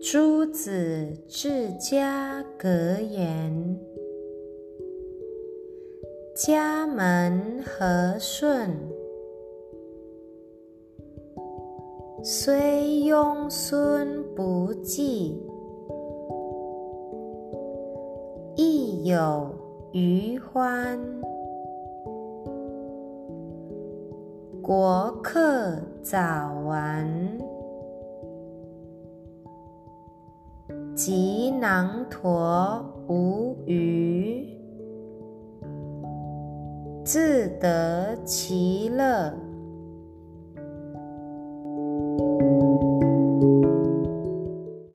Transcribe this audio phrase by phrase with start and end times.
[0.00, 2.68] 朱子治家格
[3.00, 3.78] 言：
[6.34, 8.70] 家门和顺，
[12.22, 12.56] 虽
[13.04, 15.42] 庸孙不济，
[18.56, 19.50] 亦有
[19.92, 20.98] 余欢。
[24.62, 27.51] 国客早完。
[30.94, 34.46] 即囊橐无余，
[37.02, 39.32] 自得其乐。